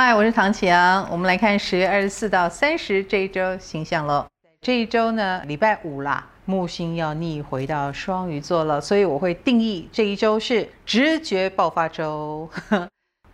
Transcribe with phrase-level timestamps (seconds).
[0.00, 1.04] 嗨，我是唐启阳。
[1.10, 4.24] 我们来看十月二十四到三十这一周星象喽。
[4.60, 12.48] 这一周呢，礼拜五啦，木星要逆回到双鱼座了，所以我会定义这一周是直觉爆发周。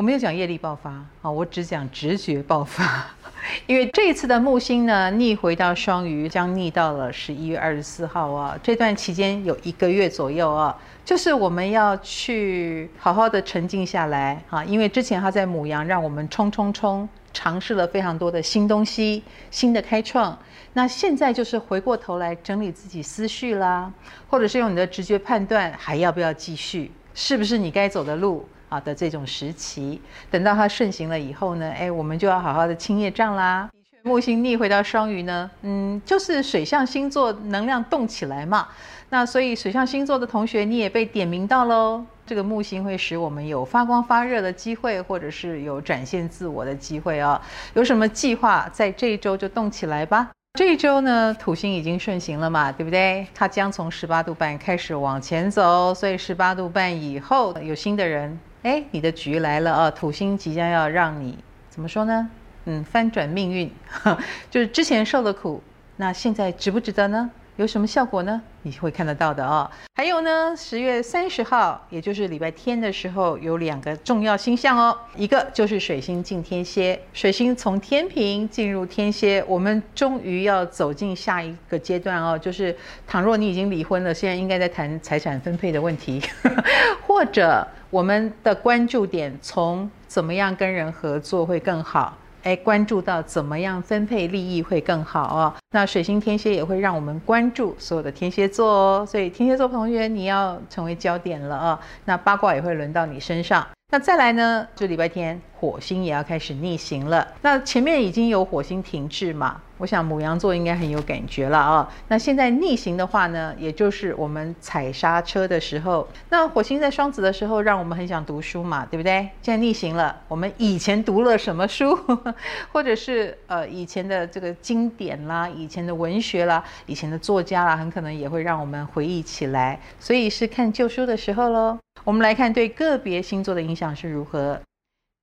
[0.00, 3.06] 我没有讲业力爆发啊，我只讲直觉爆发。
[3.68, 8.58] 因为这一次的木星呢，逆回到双鱼，将逆到了十一月二十四号啊。
[8.62, 10.74] 这段期间有一个月左右啊，
[11.04, 14.64] 就是我们要去好好的沉静下来啊。
[14.64, 20.38] 因为之前他在母羊，让我们冲冲冲，尝试了非常多的新东西、新的开创。
[20.72, 23.92] 那现在就是回过头来整理自己思绪啦，
[24.30, 26.90] 或者是用你的直觉判断，还要不要继续？
[27.12, 28.48] 是不是你该走的路？
[28.70, 33.68] 好的，这种时期，等到它顺行了以后呢，哎，我们就要好好的清业障啦。
[34.04, 38.68] 木星逆回到双鱼呢，嗯，就是水象星座能量动起来嘛。
[39.08, 42.02] 那所以水象星座的同学，你也被点名到喽。
[42.24, 47.38] 这个木星会使我们有发光发热的机会，或者是有展现自我的机会哦。
[47.74, 50.30] 有什么计划，在这一周就动起来吧。
[50.58, 53.26] 这一周呢，土星已经顺行了嘛，对不对？
[53.34, 59.90] 它将从十八度半开始往前走，所以十八度半以后有新的人，哎，你的局来了啊！
[59.90, 61.38] 土星即将要让你
[61.70, 62.28] 怎么说呢？
[62.66, 63.72] 嗯，翻转命运，
[64.50, 65.62] 就是之前受的苦，
[65.96, 67.30] 那现在值不值得呢？
[67.60, 68.40] 有什么效果呢？
[68.62, 69.70] 你会看得到的哦。
[69.94, 74.96] 还有呢，十月三十号，也就是礼拜天的时候，有两个重要星象哦。
[75.14, 82.38] 一个就是水星进天蝎，水星从天秤进入天蝎，我们终于要走进下一个阶段哦。
[82.38, 82.74] 就是
[83.06, 86.22] 倘若你已经离婚了，现在应该在谈财产分配的问题，
[87.06, 92.16] 或者我们的关注点从怎么样跟人合作会更好。
[92.42, 95.54] 哎，关注到怎么样分配利益会更好哦。
[95.72, 99.06] 那水星天蝎也会让我们关注所有的天蝎座哦。
[99.06, 101.80] 所以天蝎座同学，你要成为焦点了啊。
[102.04, 103.66] 那八卦也会轮到你身上。
[103.92, 107.26] 那再来呢，就礼拜天，火星也要开始逆行了。
[107.42, 111.92] 那前面已经有火星停滞嘛，我想母羊座应该很有感觉了啊。
[112.06, 116.06] 那现在逆行的话呢，也就是我们踩刹车的时候。
[116.28, 119.28] 那火星在双子的时候，让我们很想读书嘛，对不对？
[119.42, 121.98] 现在逆行了，我们以前读了什么书，
[122.70, 129.80] 或者是呃以前的这个经典啦，以前的文学啦，以前的作家啦，很可能也会让我们回忆起来。
[129.98, 131.76] 所以是看旧书的时候喽。
[132.04, 134.60] 我们来看对个别星座的影响是如何。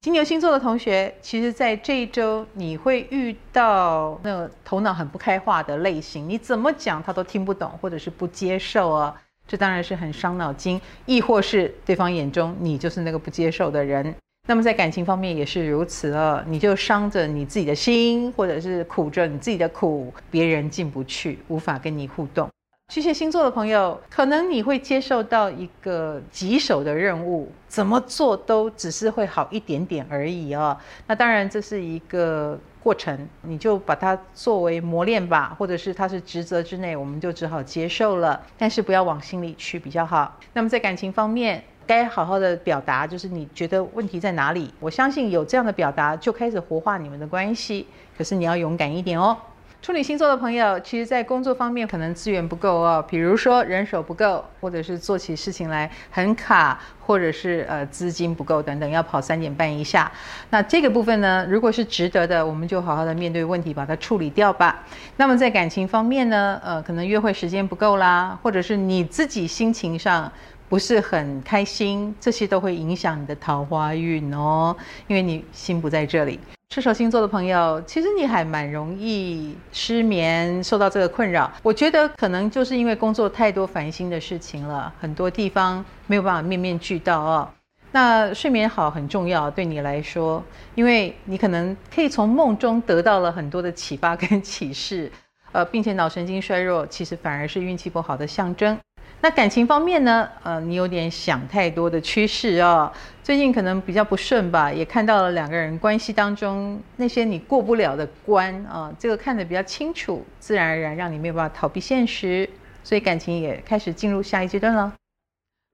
[0.00, 9.14] 金牛星座的同学，其实在这一周你会遇到那个头脑很不开化的类型，你怎么讲他都听不懂，或者是不接受啊，
[9.48, 14.14] 这当然是很伤脑筋，亦或是对方眼中你就是那个不接受的人。
[14.46, 22.46] 那么在感情方面也是如此啊，你就伤着你自己的心，或者是苦着你自己的苦，别人进不去，无法跟你互动。
[22.88, 30.76] 巨蟹星座的朋友，可能你会接受到一个棘手的任务，怎么做都只是会好一点点而已哦。
[31.06, 38.40] 那当然这是一个过程，你就把它作为磨练吧，或者是它是职责之内，我们就只好接受了。
[38.56, 40.38] 但是不要往心里去比较好。
[40.52, 44.72] 那么在感情方面，该好好的表达，就是你觉得问题在哪里？
[44.78, 47.88] 我相信有这样的表达，就开始活化你们的关系。
[48.16, 49.36] 可是你要勇敢一点哦。
[49.84, 60.10] 处女星座的朋友，其实，在工作方面可能资源不够哦，比如说人手不够，或者是做起事情来很卡，或者是呃资金不够等等，要跑三点半以下。
[60.48, 64.82] 那这个部分呢，如果是值得的，我们就好好的面对问题，把它处理掉吧。
[65.18, 70.32] 那么在感情方面呢，呃，可能约会时间不够啦，或者是你自己心情上
[70.66, 74.74] 不是很开心，这些都会影响你的桃花运哦，
[75.08, 76.40] 因为你心不在这里。
[76.74, 81.48] 射手星座的朋友，其实你还蛮容易失眠，受到这个困扰。
[81.62, 87.48] 我觉得可能就是因为工作太多烦心的事情了，很多地方没有办法面面俱到哦。
[87.92, 90.42] 那睡眠好很重要，对你来说，
[90.74, 95.08] 因为你可能可以从梦中得到了很多的启发跟启示，
[95.52, 98.76] 呃，并且脑神经衰弱其实反而是运气不好的象征。
[99.24, 100.28] 那感情方面呢？
[100.42, 102.92] 呃，你有点想太多的趋势哦。
[103.22, 112.46] 最近可能比较不顺吧，也看到了两个人关系当中那些你过不了的关啊，这个看得比较清楚，自然而然让你没有办法逃避现实，
[112.82, 114.92] 所以感情也开始进入下一阶段了。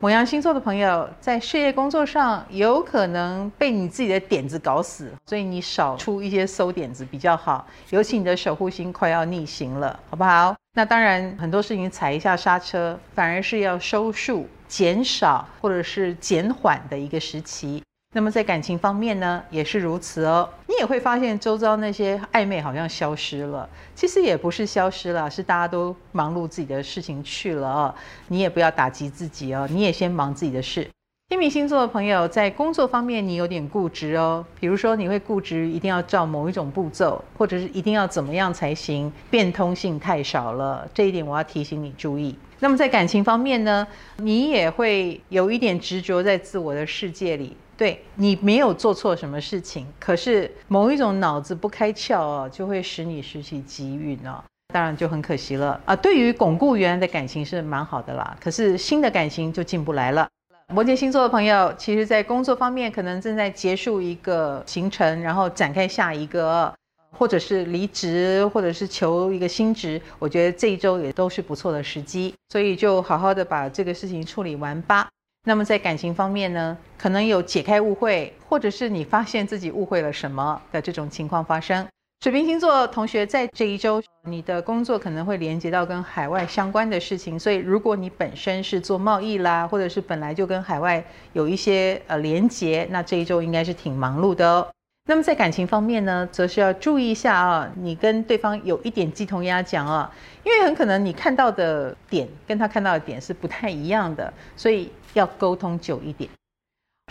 [0.00, 10.56] 某羊星座的朋友在事业工作上有可能被你自己的点子搞死，所以你少出一些馊点子比较好，尤其你的守护星快要逆行了，好不好？
[10.78, 17.82] 那当然，很多事情踩一下刹车，反而是要收束、减少或者是减缓的一个时期。
[18.14, 20.46] 那么在感情方面呢，也是如此哦。
[20.66, 27.94] 你也会发现周遭那些暧昧好像消失了，其实也不是消失了，是大家都忙碌自己的事情去了哦。
[28.28, 30.86] 你也不要打击自己哦，你也先忙自己的事。
[31.28, 34.46] 天秤星座的朋友在工作方面，你有点固执哦。
[34.60, 40.88] 比如说，你会固执一定要照某一种步骤，或者是一定要怎么样才行，变通性太少了。
[40.94, 42.38] 这一点我要提醒你注意。
[42.60, 43.84] 那么在感情方面呢，
[44.18, 47.56] 你也会有一点执着在自我的世界里。
[47.76, 54.40] 对，你没有做错什么事情，可是某一种脑子不开窍哦，就会使你失去机运哦。
[54.72, 55.96] 当然就很可惜了啊。
[55.96, 60.28] 对于巩固原来的感情是蛮好的啦，可是新的感情就进不来了。
[60.74, 66.74] 摩羯星座的朋友，其实，在工作方面可能正在结束一个行程，然后展开下一个，
[67.12, 70.00] 或者是离职，或者是求一个新职。
[70.18, 75.08] 我觉得这一周也都是不错的时机，所以就好好的把这个事情处理完吧。
[75.44, 81.86] 那么在感情方面呢，可能有解开误会，或者是你发现自己误会了什么的这种情况发生。
[82.22, 91.04] 水瓶星座同学在这一周，你的工作可能会连接到跟海外相关的事情，所以如果你本身是做贸易啦，或者是本来就跟海外
[91.34, 94.66] 有一些呃连接，那这一周应该是挺忙碌的哦。
[95.08, 100.10] 那么在感情方面呢，则是要注意一下啊，你跟对方有一点鸡同鸭讲啊，
[100.42, 106.28] 因为很可能你看到的点跟他看到的点是不太一样的，所以要沟通久一点。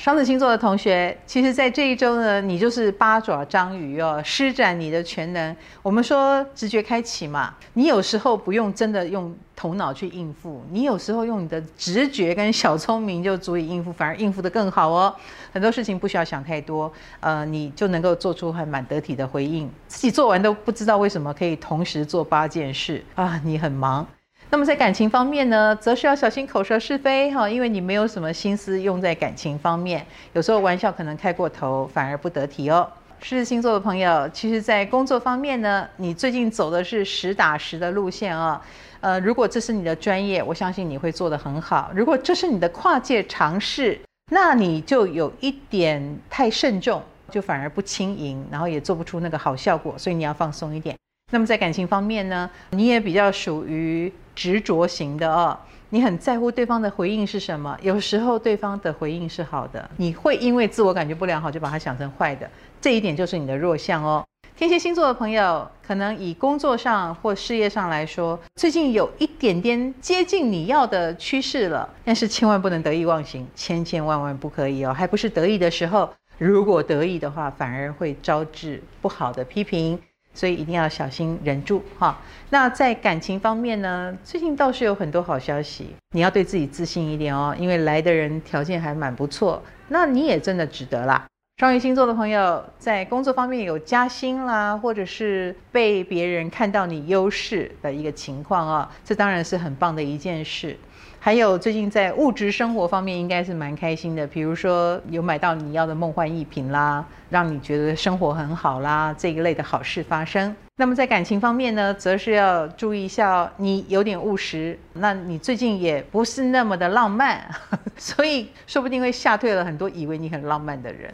[0.06, 5.56] 双子星座的同学，其实，在这一周呢，你就是八爪章鱼哦，施展你的全能。
[5.82, 15.16] 我们说直觉开启嘛，你有时候不用真的用头脑去应付，你有时候用你的直觉跟小聪明就足以应付，反而应付得更好哦。
[15.52, 19.68] 很多事情不需要想太多，呃，你就能够做出还蛮得体的回应。
[19.88, 24.06] 自己做完都不知道为什么可以同时做八件事啊，你很忙。
[24.52, 32.90] 那么在感情方面呢，则是要小心口舌是非哈，因为你没有什么心思用在感情方面，有时候玩笑可能开过头，反而不得体哦。
[33.20, 38.62] 狮子星座的朋友，其实，在工作方面呢，你最近走的是实打实的路线啊。
[39.02, 44.00] 呃，如果这是你的专业，我相信你会做得很好；如果这是你的跨界尝试，
[44.32, 50.96] 那你就有一点太慎重，就反而不轻盈，然后也做不出那个好效果，所以你要放松一点。
[51.36, 55.60] 那么在感情方面呢，你也比较属于执着型的哦，
[55.90, 62.50] 你很在乎对方的回应是什么，有时候对方的回应是好的，你会因为自我感觉不良好就把它想成坏的，
[62.80, 64.24] 这一点就是你的弱项哦。
[64.56, 80.00] 天蝎星座的朋友，可能以工作上或事业上来说，最近有一点点接近你要的趋势了，但是千万不能得意忘形，千千万万不可以哦，还不是得意的时候，如果得意的话，反而会招致不好的批评。
[80.36, 82.20] 所以一定要小心忍住哈。
[82.52, 91.26] 那在感情方面呢，最近倒是有很多好消息，你要对自己自信一点哦，因为来的人条件还蛮不错，那你也真的值得啦。
[91.58, 100.78] 双鱼星座的朋友在工作方面有加薪啦，或者是被别人看到你优势的一个情况啊，这当然是很棒的一件事。
[101.25, 110.56] 还有最近在物质生活方面应该是蛮开心的，比如说有买到你要的梦幻一品啦，让你觉得生活很好啦，这一类的好事发生。
[110.75, 117.44] 那么在感情方面呢，则是要注意一下，你有点务实，那你最近也不是那么的浪漫，
[117.98, 121.12] 所以说不定会吓退了很多以为你很浪漫的人。